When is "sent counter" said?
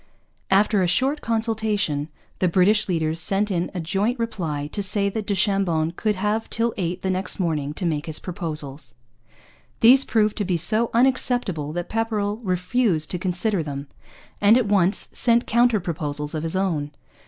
15.13-15.79